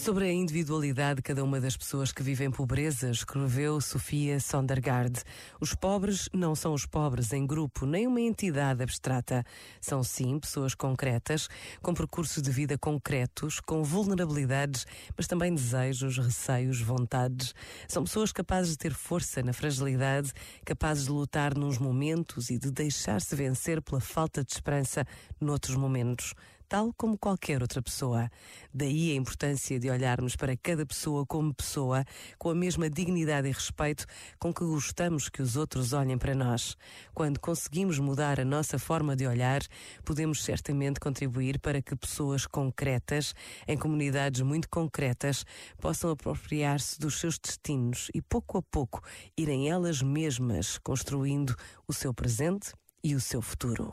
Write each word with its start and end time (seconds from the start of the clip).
Sobre 0.00 0.24
a 0.24 0.32
individualidade 0.32 1.16
de 1.16 1.22
cada 1.22 1.44
uma 1.44 1.60
das 1.60 1.76
pessoas 1.76 2.10
que 2.10 2.22
vivem 2.22 2.50
pobreza, 2.50 3.10
escreveu 3.10 3.78
Sofia 3.82 4.40
Sondergaard. 4.40 5.20
Os 5.60 5.74
pobres 5.74 6.26
não 6.32 6.54
são 6.54 6.72
os 6.72 6.86
pobres 6.86 7.34
em 7.34 7.46
grupo, 7.46 7.84
nem 7.84 8.06
uma 8.06 8.20
entidade 8.20 8.82
abstrata. 8.82 9.44
São 9.78 10.02
sim 10.02 10.38
pessoas 10.40 10.74
concretas, 10.74 11.48
com 11.82 11.92
percursos 11.92 12.42
de 12.42 12.50
vida 12.50 12.78
concretos, 12.78 13.60
com 13.60 13.84
vulnerabilidades, 13.84 14.86
mas 15.14 15.26
também 15.26 15.54
desejos, 15.54 16.16
receios, 16.16 16.80
vontades. 16.80 17.54
São 17.86 18.02
pessoas 18.02 18.32
capazes 18.32 18.72
de 18.72 18.78
ter 18.78 18.94
força 18.94 19.42
na 19.42 19.52
fragilidade, 19.52 20.32
capazes 20.64 21.04
de 21.04 21.10
lutar 21.10 21.54
nos 21.54 21.76
momentos 21.76 22.48
e 22.48 22.58
de 22.58 22.70
deixar-se 22.70 23.36
vencer 23.36 23.82
pela 23.82 24.00
falta 24.00 24.42
de 24.42 24.50
esperança 24.50 25.06
noutros 25.38 25.76
momentos 25.76 26.34
tal 26.70 26.94
como 26.96 27.18
qualquer 27.18 27.60
outra 27.62 27.82
pessoa. 27.82 28.30
Daí 28.72 29.10
a 29.10 29.16
importância 29.16 29.76
de 29.80 29.90
olharmos 29.90 30.36
para 30.36 30.56
cada 30.56 30.86
pessoa 30.86 31.26
como 31.26 31.52
pessoa, 31.52 32.04
com 32.38 32.48
a 32.48 32.54
mesma 32.54 32.88
dignidade 32.88 33.48
e 33.48 33.52
respeito 33.52 34.06
com 34.38 34.54
que 34.54 34.64
gostamos 34.64 35.28
que 35.28 35.42
os 35.42 35.56
outros 35.56 35.92
olhem 35.92 36.16
para 36.16 36.32
nós. 36.32 36.76
Quando 37.12 37.40
conseguimos 37.40 37.98
mudar 37.98 38.38
a 38.38 38.44
nossa 38.44 38.78
forma 38.78 39.16
de 39.16 39.26
olhar, 39.26 39.62
podemos 40.04 40.44
certamente 40.44 41.00
contribuir 41.00 41.58
para 41.58 41.82
que 41.82 41.96
pessoas 41.96 42.46
concretas, 42.46 43.34
em 43.66 43.76
comunidades 43.76 44.40
muito 44.40 44.68
concretas, 44.70 45.44
possam 45.80 46.10
apropriar-se 46.10 47.00
dos 47.00 47.18
seus 47.18 47.36
destinos 47.36 48.12
e 48.14 48.22
pouco 48.22 48.58
a 48.58 48.62
pouco 48.62 49.02
irem 49.36 49.68
elas 49.68 50.00
mesmas 50.02 50.78
construindo 50.78 51.52
o 51.88 51.92
seu 51.92 52.14
presente 52.14 52.72
e 53.02 53.16
o 53.16 53.20
seu 53.20 53.42
futuro. 53.42 53.92